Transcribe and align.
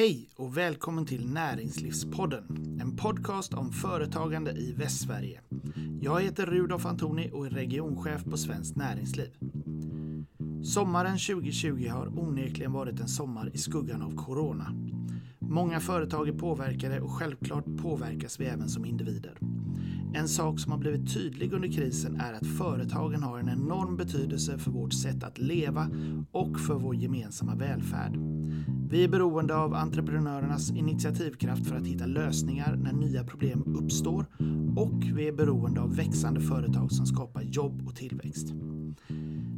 Hej 0.00 0.28
och 0.36 0.56
välkommen 0.56 1.06
till 1.06 1.26
Näringslivspodden, 1.26 2.78
en 2.80 2.96
podcast 2.96 3.54
om 3.54 3.72
företagande 3.72 4.50
i 4.50 4.72
Västsverige. 4.72 5.40
Jag 6.00 6.20
heter 6.20 6.46
Rudolf 6.46 6.86
Antoni 6.86 7.30
och 7.32 7.46
är 7.46 7.50
regionchef 7.50 8.24
på 8.24 8.36
Svenskt 8.36 8.76
Näringsliv. 8.76 9.30
Sommaren 10.62 11.18
2020 11.18 11.88
har 11.88 12.18
onekligen 12.18 12.72
varit 12.72 13.00
en 13.00 13.08
sommar 13.08 13.50
i 13.54 13.58
skuggan 13.58 14.02
av 14.02 14.16
corona. 14.16 14.74
Många 15.38 15.80
företag 15.80 16.28
är 16.28 16.32
påverkade 16.32 17.00
och 17.00 17.12
självklart 17.12 17.64
påverkas 17.82 18.40
vi 18.40 18.44
även 18.44 18.68
som 18.68 18.84
individer. 18.84 19.38
En 20.14 20.28
sak 20.28 20.60
som 20.60 20.72
har 20.72 20.78
blivit 20.78 21.14
tydlig 21.14 21.52
under 21.52 21.72
krisen 21.72 22.16
är 22.16 22.32
att 22.32 22.46
företagen 22.46 23.22
har 23.22 23.38
en 23.38 23.48
enorm 23.48 23.96
betydelse 23.96 24.58
för 24.58 24.70
vårt 24.70 24.92
sätt 24.92 25.24
att 25.24 25.38
leva 25.38 25.90
och 26.32 26.60
för 26.60 26.74
vår 26.74 26.94
gemensamma 26.94 27.54
välfärd. 27.54 28.18
Vi 28.90 29.04
är 29.04 29.08
beroende 29.08 29.56
av 29.56 29.74
entreprenörernas 29.74 30.70
initiativkraft 30.70 31.66
för 31.66 31.76
att 31.76 31.86
hitta 31.86 32.06
lösningar 32.06 32.76
när 32.76 32.92
nya 32.92 33.24
problem 33.24 33.76
uppstår 33.78 34.26
och 34.76 35.02
vi 35.14 35.28
är 35.28 35.32
beroende 35.32 35.80
av 35.80 35.96
växande 35.96 36.40
företag 36.40 36.92
som 36.92 37.06
skapar 37.06 37.42
jobb 37.42 37.88
och 37.88 37.96
tillväxt. 37.96 38.46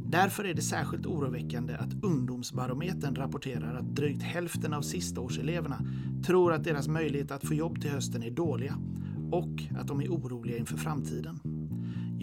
Därför 0.05 0.43
är 0.43 0.53
det 0.53 0.61
särskilt 0.61 1.05
oroväckande 1.05 1.73
att 1.73 2.03
Ungdomsbarometern 2.03 3.15
rapporterar 3.15 3.75
att 3.75 3.95
drygt 3.95 4.23
hälften 4.23 4.73
av 4.73 4.81
sistaårseleverna 4.81 5.85
tror 6.25 6.53
att 6.53 6.63
deras 6.63 6.87
möjlighet 6.87 7.31
att 7.31 7.47
få 7.47 7.53
jobb 7.53 7.81
till 7.81 7.91
hösten 7.91 8.23
är 8.23 8.31
dåliga 8.31 8.75
och 9.31 9.63
att 9.79 9.87
de 9.87 10.01
är 10.01 10.07
oroliga 10.07 10.57
inför 10.57 10.77
framtiden. 10.77 11.39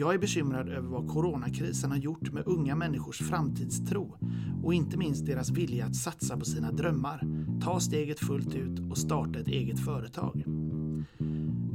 Jag 0.00 0.14
är 0.14 0.18
bekymrad 0.18 0.68
över 0.68 0.88
vad 0.88 1.08
coronakrisen 1.08 1.90
har 1.90 1.98
gjort 1.98 2.32
med 2.32 2.42
unga 2.46 2.76
människors 2.76 3.18
framtidstro 3.18 4.16
och 4.62 4.74
inte 4.74 4.96
minst 4.96 5.26
deras 5.26 5.50
vilja 5.50 5.86
att 5.86 5.96
satsa 5.96 6.36
på 6.36 6.44
sina 6.44 6.72
drömmar, 6.72 7.22
ta 7.64 7.80
steget 7.80 8.18
fullt 8.18 8.54
ut 8.54 8.90
och 8.90 8.98
starta 8.98 9.38
ett 9.38 9.48
eget 9.48 9.84
företag. 9.84 10.44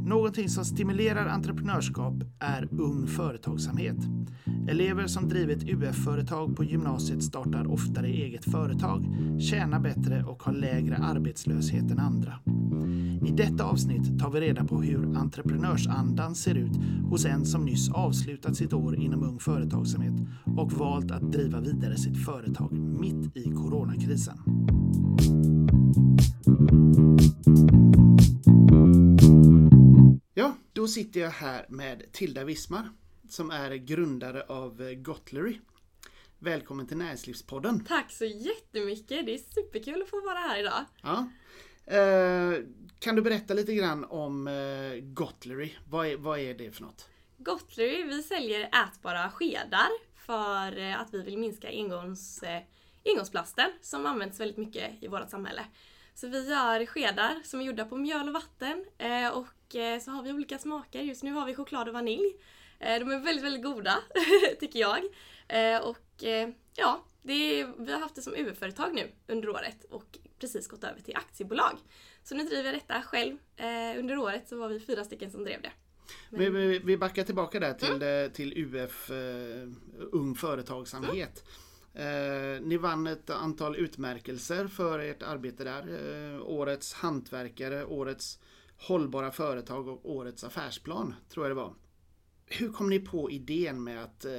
Någonting 0.05 0.49
som 0.49 0.65
stimulerar 0.65 1.27
entreprenörskap 1.27 2.13
är 2.39 2.67
ung 2.71 3.07
företagsamhet. 3.07 3.97
Elever 4.67 5.07
som 5.07 5.29
drivit 5.29 5.63
UF-företag 5.63 6.55
på 6.55 6.63
gymnasiet 6.63 7.23
startar 7.23 7.71
oftare 7.71 8.07
eget 8.07 8.45
företag, 8.45 9.05
tjänar 9.39 9.79
bättre 9.79 10.23
och 10.23 10.43
har 10.43 10.53
lägre 10.53 10.97
arbetslöshet 10.97 11.91
än 11.91 11.99
andra. 11.99 12.39
I 13.27 13.31
detta 13.31 13.63
avsnitt 13.63 14.19
tar 14.19 14.31
vi 14.31 14.41
reda 14.41 14.65
på 14.65 14.81
hur 14.81 15.17
entreprenörsandan 15.17 16.35
ser 16.35 16.55
ut 16.55 16.71
hos 17.09 17.25
en 17.25 17.45
som 17.45 17.65
nyss 17.65 17.89
avslutat 17.89 18.55
sitt 18.55 18.73
år 18.73 18.95
inom 18.95 19.23
Ung 19.23 19.39
Företagsamhet 19.39 20.13
och 20.57 20.71
valt 20.71 21.11
att 21.11 21.31
driva 21.31 21.59
vidare 21.59 21.97
sitt 21.97 22.25
företag 22.25 22.73
mitt 22.73 23.37
i 23.37 23.43
coronakrisen. 23.43 24.37
Ja, 30.33 30.53
då 30.73 30.87
sitter 30.87 31.19
jag 31.19 31.31
här 31.31 31.65
med 31.69 32.01
Tilda 32.11 32.43
Wismar 32.43 32.89
som 33.29 33.51
är 33.51 33.75
grundare 33.75 34.43
av 34.43 34.93
Gotlery. 34.93 35.59
Välkommen 36.39 36.87
till 36.87 36.97
Näringslivspodden. 36.97 37.85
Tack 37.85 38.11
så 38.11 38.25
jättemycket! 38.25 39.25
Det 39.25 39.33
är 39.33 39.37
superkul 39.37 40.01
att 40.01 40.09
få 40.09 40.21
vara 40.21 40.37
här 40.37 40.59
idag. 40.59 40.85
Ja. 41.01 41.29
Eh, 41.85 42.63
kan 42.99 43.15
du 43.15 43.21
berätta 43.21 43.53
lite 43.53 43.75
grann 43.75 44.05
om 44.05 44.47
eh, 44.47 44.99
Gotlery? 45.01 45.73
Vad 45.89 46.07
är, 46.07 46.17
vad 46.17 46.39
är 46.39 46.53
det 46.53 46.71
för 46.71 46.81
något? 46.83 47.09
Gotlery, 47.37 48.03
vi 48.03 48.23
säljer 48.23 48.61
ätbara 48.61 49.29
skedar 49.31 49.89
för 50.15 50.77
eh, 50.77 51.01
att 51.01 51.13
vi 51.13 51.21
vill 51.21 51.37
minska 51.37 51.67
engångs, 51.67 52.43
eh, 52.43 52.61
engångsplasten 53.05 53.71
som 53.81 54.05
används 54.05 54.39
väldigt 54.39 54.57
mycket 54.57 55.03
i 55.03 55.07
vårt 55.07 55.29
samhälle. 55.29 55.65
Så 56.13 56.27
vi 56.27 56.49
gör 56.49 56.85
skedar 56.85 57.41
som 57.43 57.59
är 57.59 57.63
gjorda 57.63 57.85
på 57.85 57.97
mjöl 57.97 58.27
och 58.27 58.33
vatten 58.33 58.85
eh, 58.97 59.29
och 59.29 59.75
eh, 59.75 59.99
så 59.99 60.11
har 60.11 60.23
vi 60.23 60.33
olika 60.33 60.57
smaker. 60.59 61.01
Just 61.01 61.23
nu 61.23 61.31
har 61.31 61.45
vi 61.45 61.55
choklad 61.55 61.87
och 61.87 61.93
vanilj. 61.93 62.33
Eh, 62.85 62.99
de 62.99 63.11
är 63.11 63.19
väldigt, 63.19 63.45
väldigt 63.45 63.63
goda 63.63 63.97
tycker 64.59 64.79
jag. 64.79 65.03
Eh, 65.47 65.81
och 65.81 66.23
eh, 66.23 66.49
ja, 66.75 67.03
är, 67.23 67.83
vi 67.85 67.91
har 67.91 67.99
haft 67.99 68.15
det 68.15 68.21
som 68.21 68.33
UF-företag 68.33 68.93
nu 68.93 69.11
under 69.27 69.49
året 69.49 69.85
och 69.89 70.17
precis 70.39 70.67
gått 70.67 70.83
över 70.83 71.01
till 71.01 71.15
aktiebolag. 71.15 71.77
Så 72.23 72.35
nu 72.35 72.43
driver 72.43 72.63
jag 72.63 72.73
detta 72.73 73.01
själv. 73.01 73.37
under 73.97 74.17
året 74.17 74.47
så 74.47 74.57
var 74.57 74.69
vi 74.69 74.79
fyra 74.79 75.03
stycken 75.03 75.31
som 75.31 75.43
drev 75.43 75.61
det. 75.61 75.71
Men... 76.29 76.53
Vi, 76.53 76.79
vi 76.79 76.97
backar 76.97 77.23
tillbaka 77.23 77.59
där 77.59 77.73
till, 77.73 78.01
mm. 78.01 78.31
till 78.31 78.53
UF, 78.57 79.11
Ung 80.11 80.35
Företagsamhet. 80.35 81.43
Mm. 81.93 82.63
ni 82.63 82.77
vann 82.77 83.07
ett 83.07 83.29
antal 83.29 83.75
utmärkelser 83.75 84.67
för 84.67 84.99
ert 84.99 85.23
arbete 85.23 85.63
där. 85.63 86.41
årets 86.41 86.93
hantverkare, 86.93 87.85
Årets 87.85 88.39
hållbara 88.77 89.31
företag 89.31 89.87
och 89.87 90.11
Årets 90.11 90.43
affärsplan 90.43 91.15
tror 91.29 91.45
jag 91.45 91.51
det 91.51 91.61
var. 91.61 91.73
Hur 92.47 92.71
kom 92.71 92.89
ni 92.89 92.99
på 92.99 93.31
idén 93.31 93.83
med 93.83 94.03
att 94.03 94.25
eh, 94.25 94.31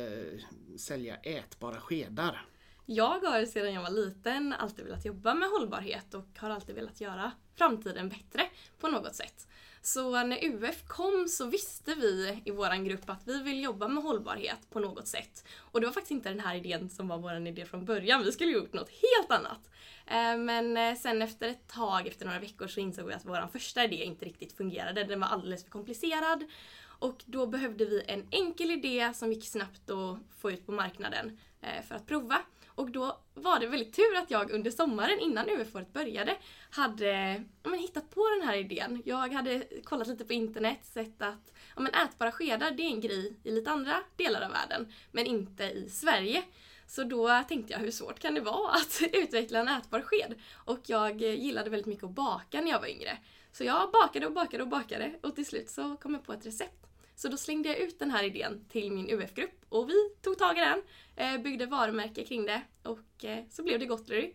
sälja 0.78 1.16
ätbara 1.16 1.80
skedar? 1.80 2.46
Jag 2.86 3.20
har 3.20 3.46
sedan 3.46 3.74
jag 3.74 3.82
var 3.82 3.90
liten 3.90 4.52
alltid 4.52 4.84
velat 4.84 5.04
jobba 5.04 5.34
med 5.34 5.48
hållbarhet 5.48 6.14
och 6.14 6.28
har 6.36 6.50
alltid 6.50 6.74
velat 6.74 7.00
göra 7.00 7.32
framtiden 7.54 8.08
bättre 8.08 8.42
på 8.80 8.88
något 8.88 9.14
sätt. 9.14 9.46
Så 9.82 10.24
när 10.24 10.44
UF 10.44 10.86
kom 10.86 11.28
så 11.28 11.46
visste 11.46 11.94
vi 11.94 12.42
i 12.44 12.50
vår 12.50 12.84
grupp 12.84 13.10
att 13.10 13.22
vi 13.26 13.42
vill 13.42 13.62
jobba 13.62 13.88
med 13.88 14.02
hållbarhet 14.02 14.70
på 14.70 14.80
något 14.80 15.08
sätt. 15.08 15.44
Och 15.58 15.80
det 15.80 15.86
var 15.86 15.92
faktiskt 15.92 16.10
inte 16.10 16.28
den 16.28 16.40
här 16.40 16.54
idén 16.54 16.90
som 16.90 17.08
var 17.08 17.18
vår 17.18 17.46
idé 17.46 17.64
från 17.64 17.84
början, 17.84 18.24
vi 18.24 18.32
skulle 18.32 18.52
gjort 18.52 18.72
något 18.72 18.90
helt 18.90 19.30
annat. 19.30 19.70
Eh, 20.06 20.38
men 20.38 20.76
eh, 20.76 20.94
sen 20.94 21.22
efter 21.22 21.48
ett 21.48 21.68
tag, 21.68 22.06
efter 22.06 22.26
några 22.26 22.38
veckor, 22.38 22.66
så 22.66 22.80
insåg 22.80 23.06
vi 23.06 23.14
att 23.14 23.24
vår 23.24 23.48
första 23.52 23.84
idé 23.84 24.04
inte 24.04 24.24
riktigt 24.24 24.56
fungerade. 24.56 25.04
Den 25.04 25.20
var 25.20 25.28
alldeles 25.28 25.64
för 25.64 25.70
komplicerad 25.70 26.44
och 26.98 27.22
då 27.26 27.46
behövde 27.46 27.84
vi 27.84 28.04
en 28.08 28.26
enkel 28.30 28.70
idé 28.70 29.12
som 29.14 29.32
gick 29.32 29.46
snabbt 29.46 29.90
att 29.90 30.18
få 30.38 30.50
ut 30.50 30.66
på 30.66 30.72
marknaden 30.72 31.38
eh, 31.60 31.82
för 31.88 31.94
att 31.94 32.06
prova. 32.06 32.38
Och 32.76 32.90
då 32.90 33.18
var 33.34 33.60
det 33.60 33.66
väldigt 33.66 33.96
tur 33.96 34.16
att 34.16 34.30
jag 34.30 34.50
under 34.50 34.70
sommaren 34.70 35.20
innan 35.20 35.48
UF-året 35.48 35.92
började 35.92 36.36
hade 36.70 37.44
men, 37.62 37.78
hittat 37.78 38.10
på 38.10 38.28
den 38.38 38.48
här 38.48 38.56
idén. 38.56 39.02
Jag 39.04 39.32
hade 39.32 39.62
kollat 39.84 40.08
lite 40.08 40.24
på 40.24 40.32
internet, 40.32 40.78
sett 40.82 41.22
att 41.22 41.52
ja, 41.76 41.82
men, 41.82 41.94
ätbara 41.94 42.32
skedar 42.32 42.70
det 42.70 42.82
är 42.82 42.90
en 42.90 43.00
grej 43.00 43.32
i 43.42 43.50
lite 43.50 43.70
andra 43.70 44.02
delar 44.16 44.40
av 44.42 44.50
världen, 44.50 44.92
men 45.12 45.26
inte 45.26 45.64
i 45.64 45.88
Sverige. 45.90 46.42
Så 46.86 47.04
då 47.04 47.44
tänkte 47.48 47.72
jag, 47.72 47.80
hur 47.80 47.90
svårt 47.90 48.18
kan 48.18 48.34
det 48.34 48.40
vara 48.40 48.70
att 48.72 49.02
utveckla 49.12 49.58
en 49.58 49.68
ätbar 49.68 50.00
sked? 50.00 50.34
Och 50.54 50.80
jag 50.86 51.22
gillade 51.22 51.70
väldigt 51.70 51.86
mycket 51.86 52.04
att 52.04 52.10
baka 52.10 52.60
när 52.60 52.70
jag 52.70 52.80
var 52.80 52.88
yngre. 52.88 53.18
Så 53.56 53.64
jag 53.64 53.90
bakade 53.92 54.26
och 54.26 54.32
bakade 54.32 54.62
och 54.62 54.68
bakade 54.68 55.18
och 55.22 55.34
till 55.34 55.46
slut 55.46 55.70
så 55.70 55.96
kom 55.96 56.14
jag 56.14 56.24
på 56.24 56.32
ett 56.32 56.46
recept 56.46 56.86
så 57.14 57.28
då 57.28 57.36
slängde 57.36 57.68
jag 57.68 57.78
ut 57.78 57.98
den 57.98 58.10
här 58.10 58.24
idén 58.24 58.64
till 58.68 58.92
min 58.92 59.10
UF-grupp 59.10 59.64
och 59.68 59.88
vi 59.88 59.94
tog 60.22 60.38
tag 60.38 60.58
i 60.58 60.60
den, 60.60 60.82
eh, 61.16 61.42
byggde 61.42 61.66
varumärke 61.66 62.24
kring 62.24 62.46
det 62.46 62.62
och 62.82 63.24
eh, 63.24 63.44
så 63.50 63.62
blev 63.62 63.80
det 63.80 63.86
Gotlery. 63.86 64.34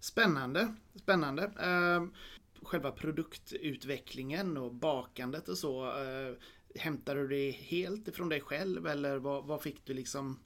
Spännande, 0.00 0.74
spännande. 0.94 1.52
Ehm, 1.60 2.14
själva 2.62 2.90
produktutvecklingen 2.90 4.56
och 4.56 4.74
bakandet 4.74 5.48
och 5.48 5.58
så, 5.58 5.84
eh, 5.86 6.34
hämtade 6.74 7.20
du 7.20 7.28
det 7.28 7.50
helt 7.50 8.08
ifrån 8.08 8.28
dig 8.28 8.40
själv 8.40 8.86
eller 8.86 9.18
vad, 9.18 9.44
vad 9.44 9.62
fick 9.62 9.84
du 9.84 9.94
liksom 9.94 10.40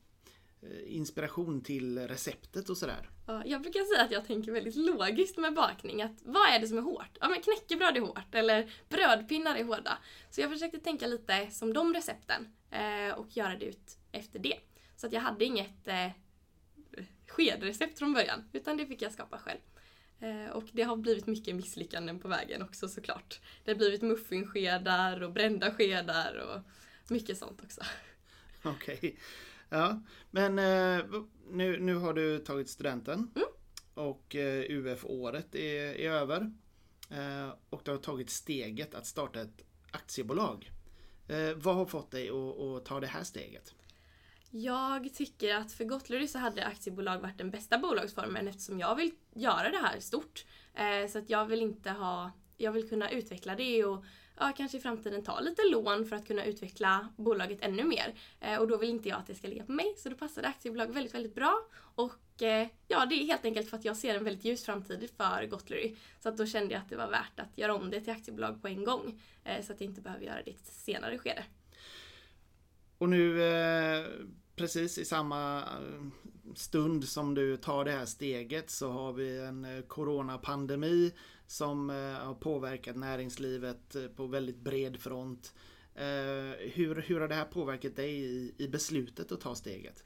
inspiration 0.87 1.61
till 1.61 1.99
receptet 1.99 2.69
och 2.69 2.77
sådär? 2.77 3.11
jag 3.45 3.63
brukar 3.63 3.95
säga 3.95 4.05
att 4.05 4.11
jag 4.11 4.27
tänker 4.27 4.53
väldigt 4.53 4.77
logiskt 4.77 5.39
med 5.39 5.55
bakning. 5.55 6.03
Att 6.03 6.23
vad 6.23 6.49
är 6.49 6.61
det 6.61 6.69
som 6.69 6.79
är 6.79 6.83
hårt? 6.83 7.19
Ja 7.21 7.29
men 7.29 7.41
knäckebröd 7.41 7.97
är 7.97 8.01
hårt 8.01 8.35
eller 8.35 8.73
brödpinnar 8.89 9.57
är 9.57 9.65
hårda. 9.65 9.99
Så 10.31 10.41
jag 10.41 10.51
försökte 10.51 10.79
tänka 10.79 11.07
lite 11.07 11.51
som 11.51 11.73
de 11.73 11.95
recepten 11.95 12.49
eh, 12.71 13.15
och 13.19 13.37
göra 13.37 13.57
det 13.57 13.65
ut 13.65 13.99
efter 14.13 14.39
det. 14.39 14.59
Så 14.97 15.07
att 15.07 15.13
jag 15.13 15.21
hade 15.21 15.45
inget 15.45 15.89
eh, 15.89 16.11
skedrecept 17.29 17.99
från 17.99 18.13
början 18.13 18.49
utan 18.53 18.77
det 18.77 18.87
fick 18.87 19.03
jag 19.03 19.13
skapa 19.13 19.39
själv. 19.39 19.61
Eh, 20.21 20.51
och 20.51 20.65
det 20.73 20.83
har 20.83 20.97
blivit 20.97 21.27
mycket 21.27 21.55
misslyckanden 21.55 22.19
på 22.19 22.29
vägen 22.29 22.63
också 22.63 22.89
såklart. 22.89 23.41
Det 23.65 23.71
har 23.71 23.79
blivit 23.79 24.03
muffinskedar 24.03 25.23
och 25.23 25.33
brända 25.33 25.75
skedar 25.75 26.35
och 26.35 26.63
mycket 27.11 27.39
sånt 27.39 27.63
också. 27.65 27.81
Okej. 28.63 28.97
Okay. 28.97 29.15
Ja, 29.69 30.03
men 30.31 30.59
eh, 30.59 31.05
nu, 31.51 31.81
nu 31.81 31.95
har 31.95 32.15
du 32.15 32.39
tagit 32.39 32.71
studenten 32.71 33.31
mm. 33.35 33.49
och 33.95 34.37
eh, 34.37 34.65
UF-året 34.69 35.55
är, 35.55 36.01
är 36.01 36.11
över. 36.11 36.53
Eh, 37.11 37.55
och 37.71 37.83
du 37.85 37.91
har 37.91 37.99
tagit 37.99 38.31
steget 38.31 38.95
att 38.95 39.07
starta 39.07 39.41
ett 39.41 39.63
aktiebolag. 39.91 40.73
Vad 41.57 41.75
har 41.75 41.87
fått 41.87 42.11
dig 42.11 42.29
att, 42.29 42.61
att 42.61 42.85
ta 42.85 43.01
det 43.01 43.07
här 43.07 43.25
steget? 43.25 43.75
Jag 44.51 45.15
tycker 45.15 45.55
att 45.55 45.73
för 45.73 45.85
Gotlery 45.85 46.29
så 46.29 46.39
hade 46.39 46.65
aktiebolag 46.65 47.19
varit 47.19 47.39
den 47.39 47.51
bästa 47.51 47.79
bolagsformen 47.79 48.49
eftersom 48.49 48.79
jag 48.79 48.97
vill 48.97 49.11
göra 49.35 49.71
det 49.71 49.79
här 49.79 50.01
stort. 50.01 50.45
Så 51.09 51.19
att 51.19 51.31
jag 51.31 51.47
vill 51.47 51.63
inte 51.63 51.91
ha, 51.91 52.31
jag 52.57 52.73
vill 52.73 52.89
kunna 52.89 53.11
utveckla 53.11 53.55
det 53.55 53.85
och 53.85 54.05
ja, 54.39 54.53
kanske 54.57 54.79
i 54.79 54.81
framtiden 54.81 55.23
ta 55.23 55.41
lite 55.41 55.63
lån 55.71 56.07
för 56.07 56.17
att 56.17 56.27
kunna 56.27 56.45
utveckla 56.45 57.09
bolaget 57.17 57.59
ännu 57.63 57.85
mer. 57.85 58.15
Eh, 58.41 58.59
och 58.59 58.69
då 58.69 58.77
vill 58.77 58.91
inte 58.91 59.09
jag 59.09 59.19
att 59.19 59.27
det 59.27 59.35
ska 59.35 59.49
ligga 59.49 59.65
på 59.65 59.73
mig, 59.73 59.95
så 59.97 60.09
då 60.09 60.17
passade 60.17 60.49
aktiebolag 60.49 60.95
väldigt, 60.95 61.15
väldigt 61.15 61.35
bra. 61.35 61.67
Och 61.95 62.43
eh, 62.43 62.69
ja, 62.89 63.07
det 63.07 63.15
är 63.15 63.27
helt 63.27 63.45
enkelt 63.45 63.71
för 63.71 63.77
att 63.77 63.85
jag 63.85 63.97
ser 63.97 64.15
en 64.15 64.25
väldigt 64.25 64.45
ljus 64.45 64.65
framtid 64.65 65.11
för 65.17 65.47
Gotlery. 65.47 65.97
Så 66.21 66.29
att 66.29 66.37
då 66.37 66.47
kände 66.47 66.75
jag 66.75 66.83
att 66.83 66.89
det 66.89 66.97
var 66.97 67.11
värt 67.11 67.41
att 67.41 67.59
göra 67.59 67.75
om 67.75 67.91
det 67.91 68.01
till 68.01 68.13
aktiebolag 68.13 68.63
på 68.63 68.69
en 68.69 68.85
gång. 68.85 69.21
Eh, 69.45 69.65
så 69.65 69.73
att 69.73 69.81
jag 69.81 69.91
inte 69.91 70.01
behöver 70.01 70.25
göra 70.25 70.43
det 70.43 70.51
i 70.51 70.55
ett 70.55 70.67
senare 70.67 71.19
skede. 71.19 71.45
Och 72.99 73.09
nu 73.09 73.43
eh, 73.43 74.07
precis 74.57 74.99
i 74.99 75.05
samma 75.05 75.59
eh, 75.59 76.07
stund 76.55 77.05
som 77.05 77.35
du 77.35 77.57
tar 77.57 77.85
det 77.85 77.91
här 77.91 78.07
steget 78.07 78.71
så 78.71 78.91
har 78.91 79.13
vi 79.13 79.39
en 79.39 79.65
eh, 79.65 79.83
coronapandemi 79.83 81.13
som 81.47 81.91
eh, 81.91 81.97
har 81.97 82.35
påverkat 82.35 82.97
näringslivet 82.97 83.97
på 84.17 84.27
väldigt 84.27 84.61
bred 84.61 85.01
front. 85.01 85.55
Hur, 86.59 87.03
hur 87.03 87.21
har 87.21 87.29
det 87.29 87.35
här 87.35 87.45
påverkat 87.45 87.97
dig 87.97 88.11
i, 88.11 88.55
i 88.59 88.69
beslutet 88.69 89.33
att 89.33 89.41
ta 89.41 89.55
steget? 89.55 90.05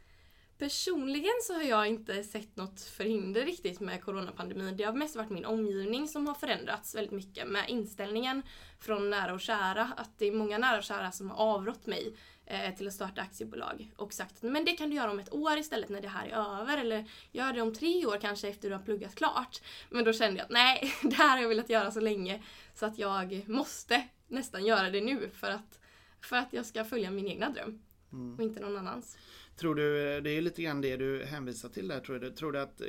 Personligen 0.58 1.34
så 1.42 1.54
har 1.54 1.62
jag 1.62 1.86
inte 1.86 2.24
sett 2.24 2.56
något 2.56 2.80
förhinder 2.80 3.44
riktigt 3.44 3.80
med 3.80 4.04
coronapandemin. 4.04 4.76
Det 4.76 4.84
har 4.84 4.92
mest 4.92 5.16
varit 5.16 5.30
min 5.30 5.44
omgivning 5.44 6.08
som 6.08 6.26
har 6.26 6.34
förändrats 6.34 6.94
väldigt 6.94 7.12
mycket 7.12 7.48
med 7.48 7.68
inställningen 7.68 8.42
från 8.80 9.10
nära 9.10 9.34
och 9.34 9.40
kära. 9.40 9.92
Att 9.96 10.18
det 10.18 10.26
är 10.26 10.32
många 10.32 10.58
nära 10.58 10.78
och 10.78 10.84
kära 10.84 11.12
som 11.12 11.30
har 11.30 11.54
avrått 11.54 11.86
mig 11.86 12.16
eh, 12.50 12.74
till 12.74 12.88
att 12.88 12.94
starta 12.94 13.20
aktiebolag 13.20 13.92
och 13.96 14.12
sagt 14.12 14.42
men 14.42 14.64
det 14.64 14.72
kan 14.72 14.90
du 14.90 14.96
göra 14.96 15.10
om 15.10 15.18
ett 15.18 15.32
år 15.32 15.58
istället 15.58 15.88
när 15.88 16.00
det 16.00 16.08
här 16.08 16.26
är 16.26 16.60
över 16.60 16.78
eller 16.78 17.04
gör 17.32 17.52
det 17.52 17.60
om 17.62 17.74
tre 17.74 18.06
år 18.06 18.18
kanske 18.20 18.48
efter 18.48 18.68
du 18.68 18.74
har 18.74 18.82
pluggat 18.82 19.14
klart. 19.14 19.60
Men 19.90 20.04
då 20.04 20.12
kände 20.12 20.38
jag 20.38 20.44
att 20.44 20.50
nej, 20.50 20.94
det 21.02 21.14
här 21.14 21.28
har 21.28 21.42
jag 21.42 21.48
velat 21.48 21.70
göra 21.70 21.90
så 21.90 22.00
länge 22.00 22.42
så 22.74 22.86
att 22.86 22.98
jag 22.98 23.48
måste 23.48 24.08
nästan 24.28 24.66
göra 24.66 24.90
det 24.90 25.00
nu 25.00 25.30
för 25.34 25.50
att, 25.50 25.80
för 26.20 26.36
att 26.36 26.52
jag 26.52 26.66
ska 26.66 26.84
följa 26.84 27.10
min 27.10 27.28
egna 27.28 27.50
dröm 27.50 27.82
mm. 28.12 28.34
och 28.34 28.42
inte 28.42 28.60
någon 28.60 28.76
annans. 28.76 29.16
Tror 29.56 29.74
du, 29.74 30.20
det 30.20 30.30
är 30.30 30.40
lite 30.40 30.62
grann 30.62 30.80
det 30.80 30.96
du 30.96 31.24
hänvisar 31.24 31.68
till 31.68 31.88
där, 31.88 32.00
tror 32.00 32.18
du? 32.18 32.30
Tror 32.30 32.52
du 32.52 32.60
att 32.60 32.80
eh, 32.80 32.86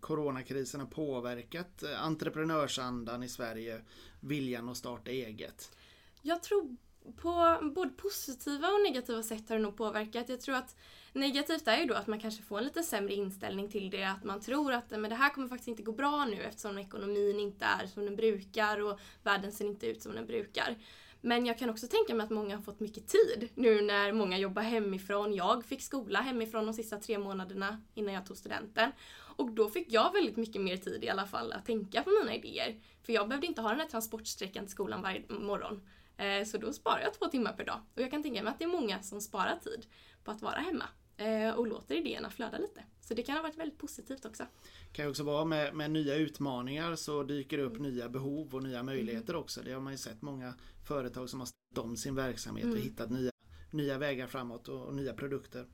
coronakrisen 0.00 0.80
har 0.80 0.86
påverkat 0.86 1.82
entreprenörsandan 1.82 3.22
i 3.22 3.28
Sverige, 3.28 3.80
viljan 4.20 4.68
att 4.68 4.76
starta 4.76 5.10
eget? 5.10 5.76
Jag 6.22 6.42
tror 6.42 6.76
på 7.16 7.58
både 7.74 7.90
positiva 7.90 8.68
och 8.68 8.82
negativa 8.82 9.22
sätt 9.22 9.48
har 9.48 9.56
det 9.56 9.62
nog 9.62 9.76
påverkat. 9.76 10.28
Jag 10.28 10.40
tror 10.40 10.54
att 10.54 10.76
negativt 11.12 11.68
är 11.68 11.78
ju 11.78 11.86
då 11.86 11.94
att 11.94 12.06
man 12.06 12.20
kanske 12.20 12.42
får 12.42 12.58
en 12.58 12.64
lite 12.64 12.82
sämre 12.82 13.14
inställning 13.14 13.68
till 13.68 13.90
det. 13.90 14.04
Att 14.04 14.24
man 14.24 14.40
tror 14.40 14.72
att 14.72 14.90
men 14.90 15.10
det 15.10 15.14
här 15.14 15.30
kommer 15.30 15.48
faktiskt 15.48 15.68
inte 15.68 15.82
gå 15.82 15.92
bra 15.92 16.24
nu 16.24 16.42
eftersom 16.42 16.78
ekonomin 16.78 17.40
inte 17.40 17.64
är 17.64 17.86
som 17.86 18.04
den 18.04 18.16
brukar 18.16 18.80
och 18.80 19.00
världen 19.22 19.52
ser 19.52 19.64
inte 19.64 19.86
ut 19.86 20.02
som 20.02 20.14
den 20.14 20.26
brukar. 20.26 20.76
Men 21.20 21.46
jag 21.46 21.58
kan 21.58 21.70
också 21.70 21.86
tänka 21.86 22.14
mig 22.14 22.24
att 22.24 22.30
många 22.30 22.56
har 22.56 22.62
fått 22.62 22.80
mycket 22.80 23.08
tid 23.08 23.48
nu 23.54 23.82
när 23.82 24.12
många 24.12 24.38
jobbar 24.38 24.62
hemifrån. 24.62 25.34
Jag 25.34 25.64
fick 25.64 25.82
skola 25.82 26.20
hemifrån 26.20 26.66
de 26.66 26.74
sista 26.74 26.96
tre 26.96 27.18
månaderna 27.18 27.82
innan 27.94 28.14
jag 28.14 28.26
tog 28.26 28.36
studenten. 28.36 28.92
Och 29.36 29.50
då 29.50 29.68
fick 29.68 29.92
jag 29.92 30.12
väldigt 30.12 30.36
mycket 30.36 30.62
mer 30.62 30.76
tid 30.76 31.04
i 31.04 31.08
alla 31.08 31.26
fall 31.26 31.52
att 31.52 31.66
tänka 31.66 32.02
på 32.02 32.10
mina 32.10 32.34
idéer. 32.34 32.80
För 33.02 33.12
jag 33.12 33.28
behövde 33.28 33.46
inte 33.46 33.60
ha 33.60 33.70
den 33.70 33.80
här 33.80 33.86
transportsträckan 33.86 34.64
till 34.64 34.72
skolan 34.72 35.02
varje 35.02 35.22
morgon. 35.28 35.80
Eh, 36.20 36.44
så 36.44 36.58
då 36.58 36.72
sparar 36.72 37.00
jag 37.00 37.14
två 37.14 37.26
timmar 37.26 37.52
per 37.52 37.64
dag. 37.64 37.80
Och 37.94 38.02
jag 38.02 38.10
kan 38.10 38.22
tänka 38.22 38.42
mig 38.42 38.52
att 38.52 38.58
det 38.58 38.64
är 38.64 38.68
många 38.68 39.02
som 39.02 39.20
sparar 39.20 39.56
tid 39.56 39.86
på 40.24 40.30
att 40.30 40.42
vara 40.42 40.58
hemma 40.58 40.84
eh, 41.16 41.54
och 41.54 41.66
låter 41.66 41.94
idéerna 41.94 42.30
flöda 42.30 42.58
lite. 42.58 42.84
Så 43.00 43.14
det 43.14 43.22
kan 43.22 43.36
ha 43.36 43.42
varit 43.42 43.58
väldigt 43.58 43.78
positivt 43.78 44.24
också. 44.24 44.42
Det 44.88 44.92
kan 44.92 45.04
ju 45.04 45.10
också 45.10 45.22
vara 45.22 45.44
med, 45.44 45.74
med 45.74 45.90
nya 45.90 46.14
utmaningar 46.14 46.96
så 46.96 47.22
dyker 47.22 47.56
det 47.56 47.62
upp 47.62 47.76
mm. 47.76 47.90
nya 47.90 48.08
behov 48.08 48.54
och 48.54 48.62
nya 48.62 48.82
möjligheter 48.82 49.32
mm. 49.32 49.42
också. 49.42 49.60
Det 49.64 49.72
har 49.72 49.80
man 49.80 49.92
ju 49.92 49.98
sett 49.98 50.22
många 50.22 50.54
företag 50.88 51.30
som 51.30 51.40
har 51.40 51.46
ställt 51.46 51.84
om 51.84 51.96
sin 51.96 52.14
verksamhet 52.14 52.64
mm. 52.64 52.76
och 52.76 52.82
hittat 52.82 53.10
nya, 53.10 53.30
nya 53.70 53.98
vägar 53.98 54.26
framåt 54.26 54.68
och, 54.68 54.86
och 54.86 54.94
nya 54.94 55.12
produkter 55.12 55.66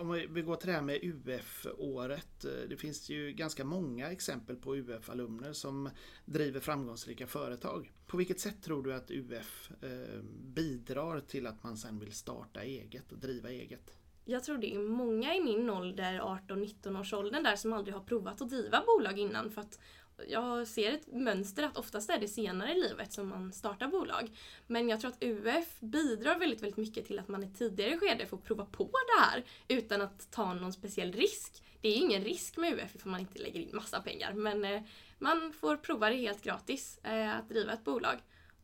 om 0.00 0.26
vi 0.30 0.42
går 0.42 0.56
till 0.56 0.66
det 0.66 0.72
här 0.72 0.82
med 0.82 0.98
UF-året. 1.02 2.46
Det 2.68 2.76
finns 2.76 3.08
ju 3.08 3.32
ganska 3.32 3.64
många 3.64 4.10
exempel 4.10 4.56
på 4.56 4.76
UF-alumner 4.76 5.52
som 5.52 5.90
driver 6.24 6.60
framgångsrika 6.60 7.26
företag. 7.26 7.92
På 8.06 8.16
vilket 8.16 8.40
sätt 8.40 8.62
tror 8.62 8.82
du 8.82 8.94
att 8.94 9.10
UF 9.10 9.70
eh, 9.82 10.22
bidrar 10.54 11.20
till 11.20 11.46
att 11.46 11.62
man 11.62 11.76
sen 11.76 11.98
vill 11.98 12.12
starta 12.12 12.62
eget 12.62 13.12
och 13.12 13.18
driva 13.18 13.50
eget? 13.50 13.90
Jag 14.24 14.44
tror 14.44 14.58
det 14.58 14.74
är 14.74 14.78
många 14.78 15.34
i 15.34 15.40
min 15.40 15.70
ålder, 15.70 16.20
18-19 16.20 17.00
års 17.00 17.12
åldern 17.12 17.42
där, 17.42 17.56
som 17.56 17.72
aldrig 17.72 17.94
har 17.94 18.04
provat 18.04 18.40
att 18.40 18.48
driva 18.48 18.84
bolag 18.86 19.18
innan 19.18 19.50
för 19.50 19.60
att 19.60 19.78
jag 20.28 20.66
ser 20.66 20.92
ett 20.92 21.06
mönster 21.06 21.62
att 21.62 21.76
oftast 21.76 22.10
är 22.10 22.18
det 22.18 22.28
senare 22.28 22.72
i 22.72 22.80
livet 22.80 23.12
som 23.12 23.28
man 23.28 23.52
startar 23.52 23.86
bolag. 23.86 24.30
Men 24.66 24.88
jag 24.88 25.00
tror 25.00 25.10
att 25.10 25.22
UF 25.22 25.80
bidrar 25.80 26.38
väldigt, 26.38 26.62
väldigt 26.62 26.76
mycket 26.76 27.06
till 27.06 27.18
att 27.18 27.28
man 27.28 27.44
i 27.44 27.50
tidigare 27.50 27.98
skede 27.98 28.26
får 28.26 28.36
prova 28.36 28.64
på 28.64 28.84
det 28.84 29.20
här 29.20 29.44
utan 29.68 30.02
att 30.02 30.30
ta 30.30 30.54
någon 30.54 30.72
speciell 30.72 31.12
risk. 31.12 31.62
Det 31.80 31.88
är 31.88 31.96
ingen 31.96 32.24
risk 32.24 32.56
med 32.56 32.72
UF 32.72 32.94
ifall 32.94 33.10
man 33.10 33.20
inte 33.20 33.42
lägger 33.42 33.60
in 33.60 33.70
massa 33.72 34.00
pengar 34.00 34.32
men 34.32 34.64
eh, 34.64 34.82
man 35.18 35.52
får 35.52 35.76
prova 35.76 36.10
det 36.10 36.16
helt 36.16 36.42
gratis 36.42 36.98
eh, 37.02 37.36
att 37.36 37.48
driva 37.48 37.72
ett 37.72 37.84
bolag. 37.84 38.18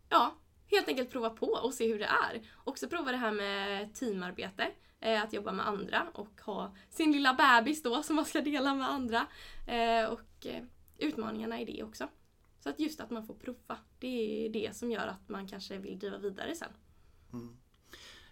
Ja, 0.08 0.34
helt 0.70 0.88
enkelt 0.88 1.10
prova 1.10 1.30
på 1.30 1.46
och 1.46 1.74
se 1.74 1.88
hur 1.88 1.98
det 1.98 2.04
är. 2.04 2.42
Också 2.64 2.88
prova 2.88 3.10
det 3.10 3.16
här 3.16 3.32
med 3.32 3.94
teamarbete 3.94 4.70
eh, 5.00 5.22
att 5.22 5.32
jobba 5.32 5.52
med 5.52 5.68
andra 5.68 6.06
och 6.14 6.40
ha 6.40 6.74
sin 6.90 7.12
lilla 7.12 7.34
bebis 7.34 7.82
då 7.82 8.02
som 8.02 8.16
man 8.16 8.24
ska 8.24 8.40
dela 8.40 8.74
med 8.74 8.90
andra. 8.90 9.26
och 10.08 10.46
utmaningarna 10.98 11.60
i 11.60 11.64
det 11.64 11.82
också. 11.82 12.08
Så 12.60 12.68
att 12.68 12.80
just 12.80 13.00
att 13.00 13.10
man 13.10 13.26
får 13.26 13.34
prova, 13.34 13.78
det 13.98 14.46
är 14.46 14.50
det 14.50 14.76
som 14.76 14.90
gör 14.90 15.06
att 15.06 15.28
man 15.28 15.48
kanske 15.48 15.78
vill 15.78 15.98
driva 15.98 16.18
vidare 16.18 16.54
sen. 16.54 16.70
Mm. 17.32 17.56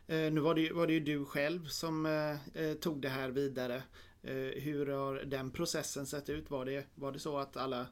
Eh, 0.07 0.33
nu 0.33 0.41
var 0.41 0.55
det, 0.55 0.73
var 0.73 0.87
det 0.87 0.93
ju 0.93 1.01
du 1.01 1.25
själv 1.25 1.67
som 1.67 2.07
eh, 2.07 2.63
eh 2.63 2.75
tog 2.75 3.01
det 3.01 3.09
här 3.09 3.31
vidare. 3.31 3.83
Eh, 4.23 4.63
hur 4.63 4.87
har 4.87 5.15
den 5.15 5.51
processen 5.51 6.07
sett 6.07 6.29
ut? 6.29 6.51
Var 6.51 6.65
det, 6.65 6.87
var 6.95 7.13
det 7.13 7.19
så 7.19 7.39
att 7.39 7.57
alla 7.57 7.87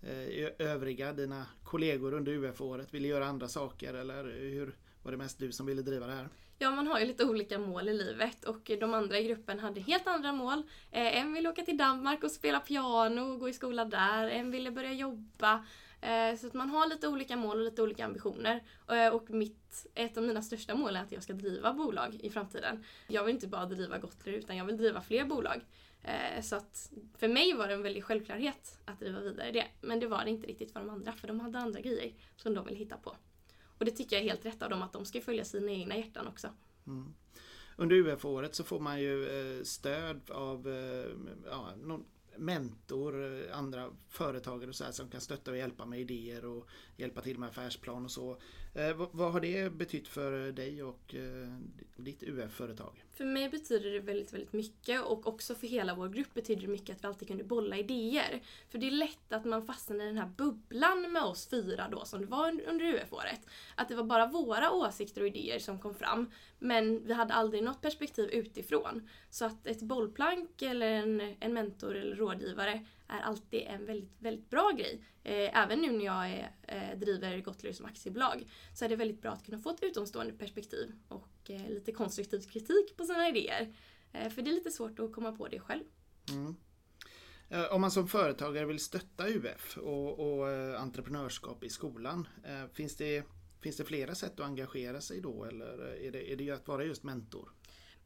eh, 0.00 0.48
övriga, 0.58 1.12
dina 1.12 1.46
kollegor 1.64 2.14
under 2.14 2.32
UF-året 2.32 2.94
ville 2.94 3.08
göra 3.08 3.26
andra 3.26 3.48
saker 3.48 3.94
eller 3.94 4.24
hur 4.24 4.76
var 5.02 5.12
det 5.12 5.18
mest 5.18 5.38
du 5.38 5.52
som 5.52 5.66
ville 5.66 5.82
driva 5.82 6.06
det 6.06 6.12
här? 6.12 6.28
Ja, 6.62 6.70
man 6.70 6.86
har 6.86 7.00
ju 7.00 7.06
lite 7.06 7.24
olika 7.24 7.58
mål 7.58 7.88
i 7.88 7.92
livet 7.92 8.44
och 8.44 8.70
de 8.80 8.94
andra 8.94 9.18
i 9.18 9.24
gruppen 9.24 9.58
hade 9.58 9.80
helt 9.80 10.06
andra 10.06 10.32
mål. 10.32 10.62
Eh, 10.90 11.18
en 11.18 11.32
ville 11.32 11.48
åka 11.48 11.62
till 11.62 11.76
Danmark 11.76 12.24
och 12.24 12.30
spela 12.30 12.60
piano 12.60 13.20
och 13.20 13.40
gå 13.40 13.48
i 13.48 13.52
skola 13.52 13.84
där. 13.84 14.28
En 14.28 14.50
ville 14.50 14.70
börja 14.70 14.92
jobba. 14.92 15.64
Eh, 16.00 16.36
så 16.38 16.46
att 16.46 16.54
man 16.54 16.70
har 16.70 16.86
lite 16.86 17.08
olika 17.08 17.36
mål 17.36 17.58
och 17.58 17.64
lite 17.64 17.82
olika 17.82 18.04
ambitioner. 18.04 18.62
Eh, 18.90 19.08
och 19.08 19.30
mitt, 19.30 19.86
ett 19.94 20.16
av 20.16 20.22
mina 20.22 20.42
största 20.42 20.74
mål 20.74 20.96
är 20.96 21.00
att 21.02 21.12
jag 21.12 21.22
ska 21.22 21.32
driva 21.32 21.72
bolag 21.72 22.14
i 22.14 22.30
framtiden. 22.30 22.84
Jag 23.08 23.24
vill 23.24 23.34
inte 23.34 23.48
bara 23.48 23.66
driva 23.66 23.98
Gotler 23.98 24.32
utan 24.32 24.56
jag 24.56 24.64
vill 24.64 24.76
driva 24.76 25.00
fler 25.00 25.24
bolag. 25.24 25.60
Eh, 26.02 26.42
så 26.42 26.56
att 26.56 26.92
för 27.18 27.28
mig 27.28 27.52
var 27.52 27.68
det 27.68 27.74
en 27.74 27.82
väldig 27.82 28.04
självklarhet 28.04 28.78
att 28.84 29.00
driva 29.00 29.20
vidare 29.20 29.50
det. 29.50 29.66
Men 29.80 30.00
det 30.00 30.06
var 30.06 30.24
det 30.24 30.30
inte 30.30 30.46
riktigt 30.46 30.72
för 30.72 30.80
de 30.80 30.90
andra 30.90 31.12
för 31.12 31.28
de 31.28 31.40
hade 31.40 31.58
andra 31.58 31.80
grejer 31.80 32.12
som 32.36 32.54
de 32.54 32.64
ville 32.64 32.78
hitta 32.78 32.96
på. 32.96 33.16
Och 33.80 33.86
det 33.86 33.92
tycker 33.92 34.16
jag 34.16 34.24
är 34.24 34.28
helt 34.28 34.46
rätt 34.46 34.62
av 34.62 34.70
dem 34.70 34.82
att 34.82 34.92
de 34.92 35.04
ska 35.04 35.20
följa 35.20 35.44
sina 35.44 35.70
egna 35.70 35.96
hjärtan 35.96 36.26
också. 36.26 36.48
Mm. 36.86 37.14
Under 37.76 37.96
UF-året 37.96 38.54
så 38.54 38.64
får 38.64 38.80
man 38.80 39.00
ju 39.00 39.28
eh, 39.28 39.64
stöd 39.64 40.30
av 40.30 40.68
eh, 40.68 41.06
ja, 41.50 41.68
någon 41.82 42.04
mentor, 42.36 43.24
eh, 43.24 43.58
andra 43.58 43.90
företagare 44.08 44.68
och 44.68 44.74
så 44.74 44.84
här, 44.84 44.92
som 44.92 45.10
kan 45.10 45.20
stötta 45.20 45.50
och 45.50 45.56
hjälpa 45.56 45.86
med 45.86 46.00
idéer 46.00 46.44
och 46.44 46.68
hjälpa 46.96 47.20
till 47.20 47.38
med 47.38 47.48
affärsplan 47.48 48.04
och 48.04 48.10
så. 48.10 48.40
Eh, 48.74 48.94
vad, 49.12 49.32
har 49.32 49.40
det 49.40 49.72
betytt 49.72 50.08
för 50.08 50.52
dig 50.52 50.82
och 50.82 51.14
eh, 51.14 51.48
ditt 51.96 52.22
UF-företag? 52.22 53.04
För 53.10 53.24
mig 53.24 53.48
betyder 53.48 53.90
det 53.90 54.00
väldigt, 54.00 54.32
väldigt 54.32 54.52
mycket 54.52 55.04
och 55.04 55.26
också 55.26 55.54
för 55.54 55.66
hela 55.66 55.94
vår 55.94 56.08
grupp 56.08 56.34
betyder 56.34 56.62
det 56.62 56.68
mycket 56.68 56.96
att 56.96 57.04
vi 57.04 57.08
alltid 57.08 57.28
kunde 57.28 57.44
bolla 57.44 57.76
idéer. 57.76 58.42
För 58.68 58.78
det 58.78 58.86
är 58.86 58.90
lätt 58.90 59.32
att 59.32 59.44
man 59.44 59.66
fastnar 59.66 60.04
i 60.04 60.06
den 60.06 60.18
här 60.18 60.30
bubblan 60.36 61.12
med 61.12 61.22
oss 61.22 61.48
fyra 61.48 61.88
då 61.90 62.04
som 62.04 62.20
det 62.20 62.26
var 62.26 62.60
under 62.68 62.84
UF-året. 62.84 63.40
Att 63.74 63.88
det 63.88 63.94
var 63.94 64.04
bara 64.04 64.26
våra 64.26 64.70
åsikter 64.70 65.20
och 65.20 65.26
idéer 65.26 65.58
som 65.58 65.78
kom 65.78 65.94
fram. 65.94 66.30
Men 66.58 67.06
vi 67.06 67.12
hade 67.12 67.34
aldrig 67.34 67.62
något 67.62 67.80
perspektiv 67.82 68.30
utifrån. 68.30 69.08
Så 69.30 69.44
att 69.44 69.66
ett 69.66 69.82
bollplank 69.82 70.62
eller 70.62 70.90
en, 70.90 71.36
en 71.40 71.52
mentor 71.52 71.96
eller 71.96 72.16
rådgivare 72.16 72.86
är 73.10 73.20
alltid 73.20 73.62
en 73.62 73.86
väldigt, 73.86 74.12
väldigt 74.18 74.50
bra 74.50 74.70
grej. 74.70 75.04
Eh, 75.24 75.58
även 75.62 75.80
nu 75.80 75.92
när 75.92 76.04
jag 76.04 76.30
är, 76.30 76.52
eh, 76.62 76.98
driver 76.98 77.40
Gottler 77.40 77.72
som 77.72 77.86
aktiebolag 77.86 78.50
så 78.74 78.84
är 78.84 78.88
det 78.88 78.96
väldigt 78.96 79.22
bra 79.22 79.30
att 79.30 79.44
kunna 79.44 79.58
få 79.58 79.70
ett 79.70 79.82
utomstående 79.82 80.32
perspektiv 80.32 80.92
och 81.08 81.50
eh, 81.50 81.68
lite 81.68 81.92
konstruktiv 81.92 82.40
kritik 82.40 82.96
på 82.96 83.04
sina 83.04 83.28
idéer. 83.28 83.74
Eh, 84.12 84.30
för 84.30 84.42
det 84.42 84.50
är 84.50 84.54
lite 84.54 84.70
svårt 84.70 84.98
att 84.98 85.12
komma 85.12 85.32
på 85.32 85.48
det 85.48 85.60
själv. 85.60 85.84
Mm. 86.30 86.56
Eh, 87.48 87.72
om 87.72 87.80
man 87.80 87.90
som 87.90 88.08
företagare 88.08 88.66
vill 88.66 88.78
stötta 88.78 89.28
UF 89.28 89.78
och, 89.78 90.18
och 90.18 90.50
eh, 90.50 90.82
entreprenörskap 90.82 91.64
i 91.64 91.68
skolan, 91.68 92.28
eh, 92.44 92.72
finns 92.72 92.96
det 92.96 93.24
Finns 93.60 93.76
det 93.76 93.84
flera 93.84 94.14
sätt 94.14 94.40
att 94.40 94.46
engagera 94.46 95.00
sig 95.00 95.20
då 95.20 95.44
eller 95.44 95.88
eh, 95.88 96.06
är 96.06 96.12
det, 96.12 96.32
är 96.32 96.36
det 96.36 96.50
att 96.50 96.68
vara 96.68 96.84
just 96.84 97.02
mentor? 97.02 97.52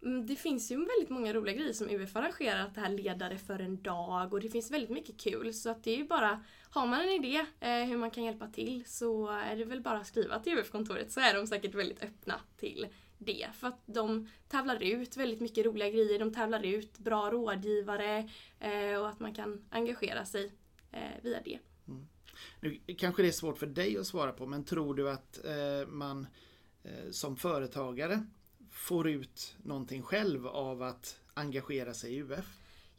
Mm, 0.05 0.27
det 0.27 0.37
finns 0.37 0.73
ju 0.73 0.77
väldigt 0.77 1.11
många 1.11 1.33
roliga 1.33 1.57
grejer 1.57 1.73
som 1.73 1.91
UF 1.91 2.17
arrangerar, 2.17 2.71
det 2.75 2.81
här 2.81 2.89
ledare 2.89 3.39
för 3.39 3.59
en 3.59 3.83
dag 3.83 4.33
och 4.33 4.41
det 4.41 4.49
finns 4.49 4.71
väldigt 4.71 4.91
mycket 4.91 5.21
kul 5.21 5.55
så 5.55 5.71
att 5.71 5.85
det 5.85 5.91
är 5.91 5.97
ju 5.97 6.07
bara, 6.07 6.45
har 6.71 6.87
man 6.87 7.01
en 7.01 7.25
idé 7.25 7.47
eh, 7.61 7.85
hur 7.85 7.97
man 7.97 8.11
kan 8.11 8.25
hjälpa 8.25 8.49
till 8.49 8.85
så 8.87 9.29
är 9.29 9.57
det 9.57 9.65
väl 9.65 9.81
bara 9.81 9.99
att 9.99 10.07
skriva 10.07 10.39
till 10.39 10.59
UF-kontoret 10.59 11.13
så 11.13 11.21
är 11.21 11.35
de 11.35 11.47
säkert 11.47 11.75
väldigt 11.75 12.03
öppna 12.03 12.41
till 12.57 12.87
det. 13.19 13.47
För 13.55 13.69
att 13.69 13.83
de 13.87 14.29
tävlar 14.49 14.83
ut 14.83 15.17
väldigt 15.17 15.41
mycket 15.41 15.67
roliga 15.67 15.91
grejer, 15.91 16.19
de 16.19 16.35
tävlar 16.35 16.63
ut 16.63 16.99
bra 16.99 17.31
rådgivare 17.31 18.29
eh, 18.61 19.01
och 19.01 19.09
att 19.09 19.21
man 19.21 19.35
kan 19.35 19.65
engagera 19.71 20.25
sig 20.25 20.53
eh, 20.93 21.23
via 21.23 21.41
det. 21.45 21.59
Mm. 21.89 22.07
Nu 22.61 22.95
kanske 22.99 23.23
det 23.23 23.29
är 23.29 23.33
svårt 23.33 23.59
för 23.59 23.67
dig 23.67 23.99
att 23.99 24.07
svara 24.07 24.33
på 24.33 24.47
men 24.47 24.65
tror 24.65 24.95
du 24.95 25.11
att 25.11 25.45
eh, 25.45 25.89
man 25.89 26.27
eh, 26.83 27.11
som 27.11 27.37
företagare 27.37 28.27
får 28.75 29.09
ut 29.09 29.57
någonting 29.63 30.03
själv 30.03 30.47
av 30.47 30.83
att 30.83 31.21
engagera 31.35 31.95
sig 31.95 32.15
i 32.15 32.23
UF? 32.23 32.47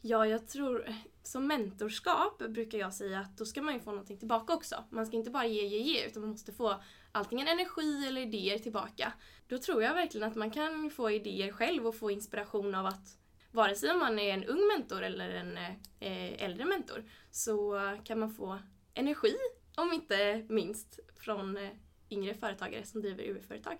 Ja, 0.00 0.26
jag 0.26 0.48
tror 0.48 0.86
som 1.22 1.46
mentorskap 1.46 2.38
brukar 2.38 2.78
jag 2.78 2.94
säga 2.94 3.20
att 3.20 3.38
då 3.38 3.44
ska 3.44 3.62
man 3.62 3.74
ju 3.74 3.80
få 3.80 3.90
någonting 3.90 4.18
tillbaka 4.18 4.54
också. 4.54 4.84
Man 4.90 5.06
ska 5.06 5.16
inte 5.16 5.30
bara 5.30 5.46
ge, 5.46 5.66
ge, 5.66 5.78
ge 5.78 6.06
utan 6.06 6.22
man 6.22 6.30
måste 6.30 6.52
få 6.52 6.82
antingen 7.12 7.48
energi 7.48 8.06
eller 8.06 8.20
idéer 8.20 8.58
tillbaka. 8.58 9.12
Då 9.48 9.58
tror 9.58 9.82
jag 9.82 9.94
verkligen 9.94 10.28
att 10.28 10.36
man 10.36 10.50
kan 10.50 10.90
få 10.90 11.10
idéer 11.10 11.52
själv 11.52 11.86
och 11.86 11.94
få 11.94 12.10
inspiration 12.10 12.74
av 12.74 12.86
att 12.86 13.18
vare 13.52 13.74
sig 13.74 13.90
om 13.90 13.98
man 13.98 14.18
är 14.18 14.34
en 14.34 14.44
ung 14.44 14.68
mentor 14.76 15.02
eller 15.02 15.30
en 15.30 15.56
eh, 16.00 16.44
äldre 16.44 16.64
mentor 16.64 17.04
så 17.30 17.80
kan 18.04 18.18
man 18.18 18.34
få 18.34 18.58
energi, 18.94 19.36
om 19.76 19.92
inte 19.92 20.46
minst, 20.48 21.00
från 21.16 21.56
eh, 21.56 21.70
yngre 22.10 22.34
företagare 22.34 22.86
som 22.86 23.02
driver 23.02 23.24
UF-företag. 23.24 23.78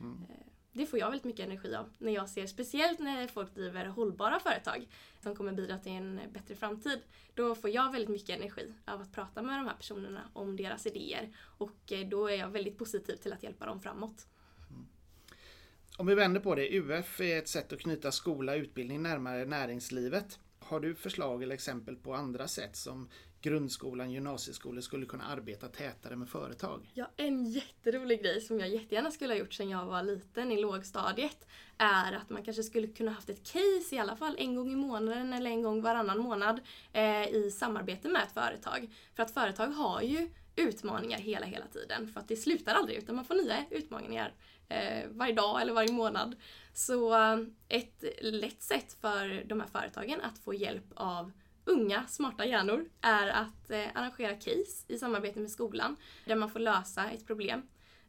Mm. 0.00 0.18
Det 0.78 0.86
får 0.86 0.98
jag 0.98 1.10
väldigt 1.10 1.24
mycket 1.24 1.46
energi 1.46 1.74
av 1.74 1.90
när 1.98 2.12
jag 2.12 2.28
ser, 2.28 2.46
speciellt 2.46 2.98
när 2.98 3.26
folk 3.26 3.54
driver 3.54 3.86
hållbara 3.86 4.40
företag 4.40 4.88
som 5.22 5.36
kommer 5.36 5.52
bidra 5.52 5.78
till 5.78 5.92
en 5.92 6.20
bättre 6.32 6.54
framtid. 6.54 7.00
Då 7.34 7.54
får 7.54 7.70
jag 7.70 7.92
väldigt 7.92 8.08
mycket 8.08 8.36
energi 8.38 8.72
av 8.84 9.00
att 9.00 9.12
prata 9.12 9.42
med 9.42 9.58
de 9.58 9.66
här 9.66 9.74
personerna 9.74 10.30
om 10.32 10.56
deras 10.56 10.86
idéer 10.86 11.28
och 11.58 11.92
eh, 11.92 12.08
då 12.08 12.26
är 12.26 12.36
jag 12.36 12.48
väldigt 12.48 12.78
positiv 12.78 13.16
till 13.16 13.32
att 13.32 13.42
hjälpa 13.42 13.66
dem 13.66 13.80
framåt. 13.80 14.26
Om 15.96 16.06
vi 16.06 16.14
vänder 16.14 16.40
på 16.40 16.54
det, 16.54 16.78
UF 16.78 17.20
är 17.20 17.38
ett 17.38 17.48
sätt 17.48 17.72
att 17.72 17.80
knyta 17.80 18.12
skola 18.12 18.52
och 18.52 18.58
utbildning 18.58 19.02
närmare 19.02 19.44
näringslivet. 19.44 20.38
Har 20.68 20.80
du 20.80 20.94
förslag 20.94 21.42
eller 21.42 21.54
exempel 21.54 21.96
på 21.96 22.14
andra 22.14 22.48
sätt 22.48 22.76
som 22.76 23.08
grundskolan, 23.40 24.10
gymnasieskolan 24.10 24.82
skulle 24.82 25.06
kunna 25.06 25.24
arbeta 25.24 25.68
tätare 25.68 26.16
med 26.16 26.28
företag? 26.28 26.90
Ja, 26.94 27.10
en 27.16 27.44
jätterolig 27.44 28.22
grej 28.22 28.40
som 28.40 28.60
jag 28.60 28.68
jättegärna 28.68 29.10
skulle 29.10 29.32
ha 29.32 29.38
gjort 29.38 29.52
sedan 29.52 29.70
jag 29.70 29.86
var 29.86 30.02
liten 30.02 30.52
i 30.52 30.60
lågstadiet 30.60 31.46
är 31.78 32.12
att 32.12 32.30
man 32.30 32.44
kanske 32.44 32.62
skulle 32.62 32.86
kunna 32.86 33.10
haft 33.10 33.28
ett 33.28 33.44
case 33.44 33.96
i 33.96 33.98
alla 33.98 34.16
fall 34.16 34.36
en 34.38 34.54
gång 34.54 34.72
i 34.72 34.76
månaden 34.76 35.32
eller 35.32 35.50
en 35.50 35.62
gång 35.62 35.82
varannan 35.82 36.18
månad 36.18 36.60
eh, 36.92 37.28
i 37.28 37.50
samarbete 37.50 38.08
med 38.08 38.22
ett 38.22 38.32
företag. 38.32 38.94
För 39.14 39.22
att 39.22 39.30
företag 39.30 39.66
har 39.66 40.02
ju 40.02 40.28
utmaningar 40.56 41.18
hela, 41.18 41.46
hela 41.46 41.66
tiden 41.66 42.08
för 42.08 42.20
att 42.20 42.28
det 42.28 42.36
slutar 42.36 42.74
aldrig 42.74 42.98
utan 42.98 43.16
man 43.16 43.24
får 43.24 43.34
nya 43.34 43.64
utmaningar 43.70 44.34
eh, 44.68 45.08
varje 45.10 45.34
dag 45.34 45.62
eller 45.62 45.72
varje 45.72 45.92
månad. 45.92 46.36
Så 46.72 47.14
eh, 47.14 47.38
ett 47.68 48.04
lätt 48.20 48.62
sätt 48.62 48.96
för 49.00 49.44
de 49.44 49.60
här 49.60 49.68
företagen 49.68 50.20
att 50.20 50.38
få 50.38 50.54
hjälp 50.54 50.92
av 50.94 51.32
unga 51.64 52.06
smarta 52.06 52.46
hjärnor 52.46 52.88
är 53.00 53.28
att 53.28 53.70
eh, 53.70 53.86
arrangera 53.94 54.34
case 54.34 54.84
i 54.88 54.98
samarbete 54.98 55.40
med 55.40 55.50
skolan 55.50 55.96
där 56.24 56.36
man 56.36 56.50
får 56.50 56.60
lösa 56.60 57.10
ett 57.10 57.26
problem. 57.26 57.62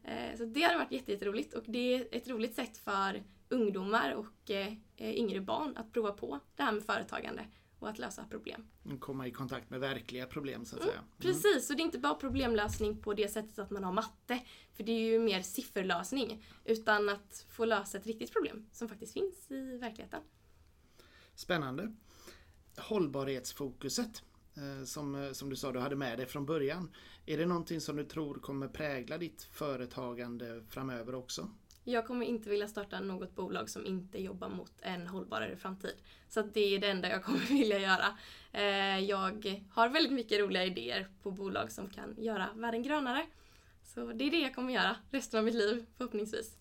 Eh, 0.04 0.38
så 0.38 0.46
det 0.46 0.64
har 0.64 0.78
varit 0.78 1.10
jätteroligt 1.10 1.54
och 1.54 1.64
det 1.68 1.94
är 1.94 2.08
ett 2.12 2.28
roligt 2.28 2.56
sätt 2.56 2.78
för 2.78 3.24
ungdomar 3.50 4.14
och 4.14 4.52
eh, 4.52 4.74
eh 4.98 5.16
yngre 5.16 5.42
barn 5.42 5.78
att 5.78 5.94
prova 5.94 6.12
på 6.12 6.40
det 6.56 6.64
här 6.64 6.72
med 6.72 6.84
företagande 6.84 7.46
och 7.80 7.90
att 7.90 8.00
lösa 8.00 8.26
problem. 8.26 8.68
Komma 9.00 9.28
i 9.28 9.32
kontakt 9.32 9.70
med 9.70 9.80
verkliga 9.80 10.26
problem 10.26 10.66
så 10.66 10.76
att 10.76 10.82
mm, 10.82 10.92
säga. 10.92 11.00
Mm. 11.00 11.12
Precis, 11.18 11.70
och 11.70 11.76
det 11.76 11.82
är 11.82 11.86
inte 11.86 12.00
bara 12.00 12.14
problemlösning 12.14 13.02
på 13.02 13.14
det 13.14 13.28
sättet 13.28 13.60
att 13.60 13.70
man 13.70 13.84
har 13.84 13.92
matte, 13.92 14.40
för 14.74 14.84
det 14.84 14.92
är 14.92 15.12
ju 15.12 15.20
mer 15.20 15.42
sifferlösning, 15.42 16.44
utan 16.66 17.10
att 17.10 17.46
få 17.50 17.66
lösa 17.66 17.98
ett 17.98 18.06
riktigt 18.06 18.34
problem 18.34 18.66
som 18.72 18.90
faktiskt 18.90 19.14
finns 19.14 19.52
i 19.52 19.78
verkligheten. 19.78 20.22
Spännande 21.36 21.96
hållbarhetsfokuset 22.78 24.24
eh, 24.58 24.86
som, 24.86 25.16
eh, 25.16 25.32
som 25.32 25.50
du 25.50 25.56
sa 25.56 25.72
du 25.72 25.80
hade 25.80 25.96
med 25.96 26.18
dig 26.20 26.26
från 26.26 26.46
början. 26.46 26.92
Är 27.26 27.38
det 27.38 27.46
någonting 27.46 27.82
som 27.82 27.96
du 27.96 28.04
tror 28.04 28.36
kommer 28.36 28.68
prägla 28.68 29.18
ditt 29.18 29.44
företagande 29.44 30.64
framöver 30.70 31.16
också? 31.16 31.50
Jag 31.84 32.08
kommer 32.08 32.26
inte 32.26 32.50
vilja 32.50 32.68
starta 32.68 33.00
något 33.00 33.36
bolag 33.36 33.70
som 33.70 33.86
inte 33.86 34.22
jobbar 34.22 34.50
mot 34.50 34.74
en 34.82 35.08
hållbarare 35.08 35.58
framtid. 35.58 35.96
Så 36.28 36.42
det 36.42 36.76
är 36.76 36.80
det 36.80 36.88
enda 36.88 37.10
jag 37.10 37.24
kommer 37.24 37.40
vilja 37.50 37.80
göra. 37.80 38.18
Eh, 38.52 39.00
jag 39.00 39.66
har 39.72 39.90
väldigt 39.90 40.14
mycket 40.14 40.40
roliga 40.40 40.66
idéer 40.66 41.08
på 41.24 41.32
bolag 41.32 41.72
som 41.72 41.90
kan 41.90 42.16
göra 42.18 42.50
världen 42.56 42.84
grönare. 42.84 43.26
Så 43.84 44.06
det 44.06 44.24
är 44.24 44.32
det 44.32 44.40
jag 44.40 44.56
kommer 44.56 44.74
göra 44.74 44.96
resten 45.12 45.38
av 45.38 45.46
mitt 45.46 45.56
liv 45.56 45.86
förhoppningsvis 45.98 46.56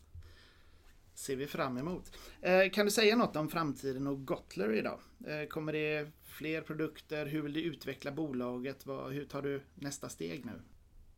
ser 1.19 1.37
vi 1.37 1.47
fram 1.47 1.79
emot. 1.79 2.17
Eh, 2.41 2.71
kan 2.71 2.85
du 2.85 2.91
säga 2.91 3.17
något 3.17 3.37
om 3.37 3.49
framtiden 3.49 4.07
och 4.07 4.27
Gotler 4.27 4.73
idag? 4.73 5.01
Eh, 5.27 5.49
kommer 5.49 5.73
det 5.73 6.11
fler 6.25 6.61
produkter? 6.61 7.27
Hur 7.27 7.43
vill 7.43 7.53
du 7.53 7.63
utveckla 7.63 8.13
bolaget? 8.13 8.87
hur 8.87 9.25
tar 9.25 9.43
du 9.43 9.63
nästa 9.75 10.09
steg 10.09 10.45
nu? 10.45 10.53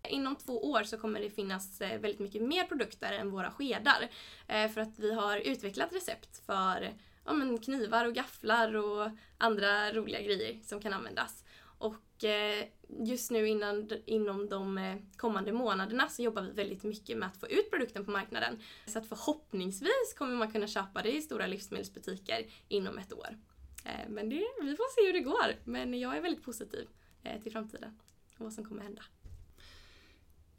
Inom 0.09 0.37
två 0.37 0.71
år 0.71 0.83
så 0.83 0.99
kommer 0.99 1.21
det 1.21 1.31
finnas 1.31 1.81
eh, 1.81 2.01
väldigt 2.01 2.21
mycket 2.21 2.43
mer 2.43 2.65
produkter 2.65 3.13
än 3.13 3.31
våra 3.31 3.51
skedar. 3.51 4.09
Eh, 4.47 4.71
för 4.71 4.81
att 4.81 4.99
vi 4.99 5.15
har 5.15 5.37
utvecklat 5.37 5.93
recept 5.93 6.47
för 6.47 6.95
ja, 7.25 7.33
men 7.33 7.59
knivar 7.59 8.05
och 8.05 8.15
gafflar 8.15 8.77
och 8.77 9.11
andra 9.39 9.93
roliga 9.93 10.23
grejer 10.23 10.61
som 10.63 10.81
kan 10.81 10.93
användas. 10.93 11.45
Och 11.63 12.25
eh, 12.25 12.65
just 12.89 13.31
nu 13.31 13.49
innan, 13.49 13.91
inom 14.07 14.49
de 14.49 14.97
kommande 15.17 15.53
månaderna 15.53 16.09
så 16.09 16.23
jobbar 16.23 16.43
vi 16.43 16.51
väldigt 16.51 16.83
mycket 16.83 17.19
med 17.19 17.29
att 17.29 17.37
få 17.37 17.49
ut 17.49 17.71
produkten 17.71 18.05
på 18.05 18.11
marknaden. 18.11 18.61
Så 18.87 18.99
att 18.99 19.09
förhoppningsvis 19.09 20.15
kommer 20.19 20.35
man 20.35 20.53
kunna 20.53 20.67
köpa 20.67 21.03
det 21.03 21.17
i 21.17 21.23
stora 21.23 21.47
livsmedelsbutiker 21.47 22.47
inom 22.69 22.99
ett 22.99 23.13
år. 23.13 23.39
Men 24.09 24.29
det, 24.29 24.47
vi 24.63 24.77
får 24.77 24.95
se 24.95 25.07
hur 25.07 25.13
det 25.13 25.21
går. 25.21 25.57
Men 25.65 26.01
jag 26.01 26.17
är 26.17 26.21
väldigt 26.21 26.45
positiv 26.45 26.89
till 27.43 27.53
framtiden 27.53 27.99
och 28.39 28.45
vad 28.45 28.53
som 28.53 28.65
kommer 28.65 28.83
hända. 28.83 29.03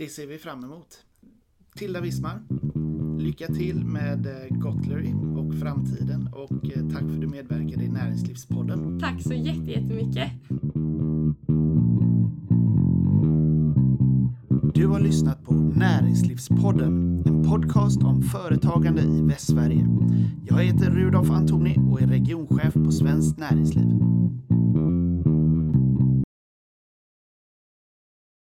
Det 0.02 0.10
ser 0.10 0.28
vi 0.28 0.38
fram 0.38 0.64
emot. 0.64 0.98
Tilda 1.76 2.02
Wismar, 2.02 2.42
lycka 3.20 3.48
till 3.48 3.86
med 3.86 4.28
Gotlery 4.50 5.14
och 5.14 5.54
framtiden 5.60 6.30
och 6.34 6.50
tack 6.94 7.00
för 7.00 7.14
att 7.14 7.22
du 7.22 7.28
medverkade 7.28 7.84
i 7.84 7.90
Näringslivspodden. 7.90 9.00
Tack 9.00 9.22
så 9.22 9.34
jättemycket. 9.34 10.32
Du 14.74 14.88
har 14.88 15.00
lyssnat 15.00 15.44
på 15.44 15.54
Näringslivspodden, 15.54 17.24
en 17.26 17.44
podcast 17.44 18.04
om 18.04 18.22
företagande 18.22 19.02
i 19.02 19.22
Västsverige. 19.22 19.88
Jag 20.46 20.64
heter 20.64 20.92
Rudolf 20.92 21.30
Antoni 21.30 21.78
och 21.92 22.02
är 22.02 22.08
regionchef 22.08 22.74
på 22.74 22.92
Svenskt 22.92 23.38
Näringsliv. 23.38 24.00